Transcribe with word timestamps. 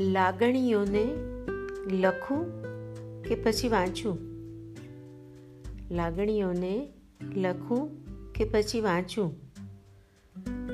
લાગણીઓને 0.00 1.04
લખું 1.92 2.62
કે 3.22 3.34
પછી 3.34 3.68
વાંચું? 3.68 4.18
લાગણીઓને 5.90 6.92
લખું 7.36 7.90
કે 8.32 8.44
પછી 8.44 8.80
વાંચું? 8.80 9.34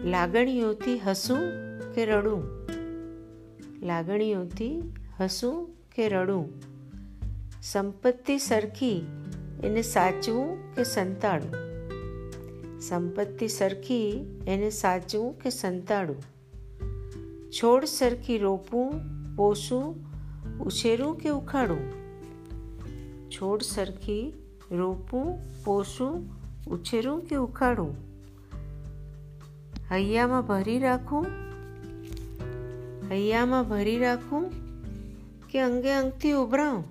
લાગણીઓથી 0.04 0.98
હસું 0.98 1.38
કે 1.93 2.04
રડું? 2.04 2.44
લાગણીઓથી 3.86 4.94
હસું 5.20 5.68
કે 5.94 6.08
રડું? 6.08 6.52
સંપત્તિ 7.62 8.39
સરખી 8.39 9.02
એને 9.64 9.82
સાચવું 9.82 10.75
કે 10.75 10.84
સંતાડું 10.84 11.54
સંપત્તિ 12.80 13.48
સરખી 13.48 14.11
એને 14.46 14.70
સાચવું 14.70 15.39
કે 15.39 15.50
સંતાડું 15.50 16.32
છોડ 17.52 17.84
સરખી 17.84 18.38
રોપવું 18.38 18.94
પોષું 19.36 19.96
ઉછેરું 20.58 21.16
કે 21.16 21.29
ઉખાડું? 21.29 21.90
છોડ 23.30 23.62
સરખી 23.62 24.32
રોપવું 24.70 25.38
પોસું, 25.64 26.30
ઉછેરું 26.66 27.20
કે 27.20 27.36
ઉખાડું? 27.36 27.96
હૈયામાં 29.90 30.46
ભરી 30.46 30.79
રાખું? 30.79 31.26
હૈયામાં 33.10 33.69
ભરી 33.69 33.98
રાખું 33.98 34.50
કે 35.48 35.60
અંગે 35.60 35.92
અંગથી 35.92 36.32
ઉભરાઉં? 36.32 36.84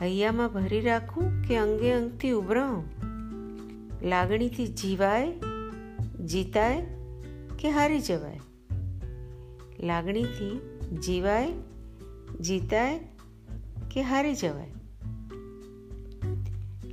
હૈયામાં 0.00 0.52
ભરી 0.52 0.80
રાખું 0.80 1.42
કે 1.42 1.56
અંગે 1.56 1.92
અંગથી 1.92 2.30
ઉભરાઉં? 2.30 2.84
લાગણીથી 4.02 4.66
જીવાય, 4.66 5.32
જીતાય 6.26 6.99
કે 7.60 7.70
હારી 7.70 8.00
જવાય? 8.00 8.40
લાગણીથી 9.80 10.60
જીવાય, 11.00 11.52
જીતાય 12.40 13.00
કે 13.90 14.02
હારી 14.02 14.34
જવાય? 14.34 14.70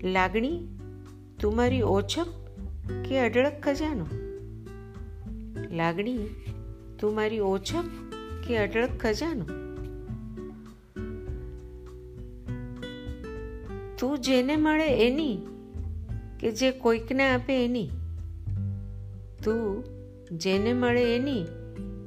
લાગણી 0.04 0.68
તું 1.42 1.56
મારી 1.56 1.82
ઓછપ 1.82 2.28
કે 3.06 3.20
અઢળક 3.20 3.54
ખજાનો? 3.64 4.06
લાગણી 5.76 6.18
તું 7.00 7.16
મારી 7.16 7.40
ઓછપ 7.40 7.84
કે 8.48 8.58
અઢળક 8.58 8.90
ખજાનો? 9.00 9.46
તું 14.00 14.20
જેને 14.20 14.56
મળે 14.56 15.08
એની 15.08 15.38
કે 16.40 16.52
જે 16.52 16.72
કોઈકને 16.72 17.34
આપે 17.34 17.66
એની? 17.66 17.90
તું 19.44 19.97
જેને 20.32 20.74
મળે 20.74 21.16
એની 21.16 21.46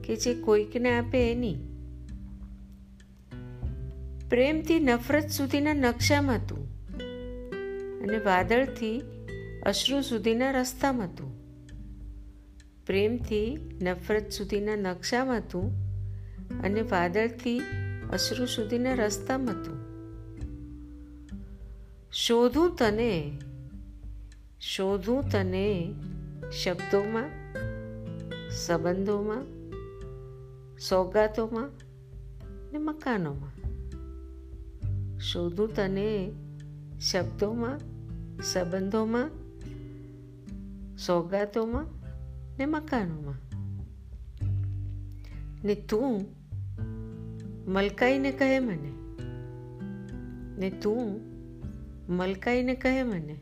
કે 0.04 0.16
જે 0.16 0.34
કોઈકને 0.34 0.98
આપે 0.98 1.32
એની. 1.32 1.54
પ્રેમથી 4.30 4.80
નફરત 4.80 5.28
સુધીના 5.28 5.74
નકશામાં 5.74 6.36
હતું 6.36 6.70
અને 8.02 8.18
વાદળથી 8.18 9.02
અશ્રુ 9.66 10.00
સુધીના 10.00 10.50
રસ્તામાં 10.50 11.06
હતું 11.08 11.40
પ્રેમથી 12.86 13.56
નફરત 13.82 14.30
સુધીના 14.30 14.76
નકશામાં 14.76 15.38
હતું 15.38 15.90
અને 16.60 16.80
વાદળથી 16.80 17.60
અશ્રુ 18.12 18.46
સુધીના 18.46 18.94
રસ્તામાં 18.94 19.54
હતું 19.54 19.90
શોધું 22.12 22.76
તને 22.76 23.38
શોધું 24.60 25.30
તને 25.30 25.94
શબ્દોમાં 26.62 27.39
સંબંધોમાં, 28.50 29.44
સોગાતોમાં 30.78 31.70
ને 32.72 32.78
મકાનોમાં. 32.78 33.60
શોધું 35.18 35.74
તને 35.74 36.32
શબ્દોમાં, 36.98 37.78
સંબંધોમાં, 38.42 39.30
સોગાતોમાં 40.96 41.86
ને 42.58 42.66
મકાનોમાં. 42.66 43.50
ને 45.64 45.74
તું 45.74 46.26
મલકાઈને 47.72 48.32
કહે 48.32 48.58
મને. 48.58 48.92
ને 50.58 50.70
તું 50.70 51.20
મલકાઈને 52.16 52.74
કહે 52.74 53.02
મને. 53.02 53.40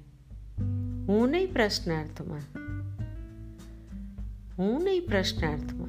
હું 1.09 1.29
નહીં 1.29 1.53
પ્રશ્નાર્થમાં. 1.53 2.68
હું 4.59 4.85
નહીં 4.85 5.07
પ્રશ્નાર્થમાં. 5.07 5.89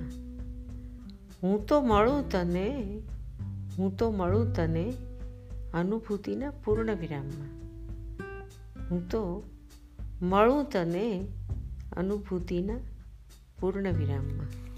હું 1.44 1.66
તો 1.66 1.82
મળું 1.82 2.30
તને, 2.30 3.00
હું 3.78 3.98
તો 3.98 4.12
મળું 4.12 4.54
તને 4.54 4.94
અનુભૂતિના 5.74 6.52
પૂર્ણ 6.52 6.96
વિરામમાં 6.96 7.60
હું 8.92 9.10
તો 9.10 9.44
મળું 10.22 10.70
તને 10.70 11.28
અનુભૂતિના 11.98 12.78
પૂર્ણ 13.60 13.94
વિરામમાં 13.94 14.69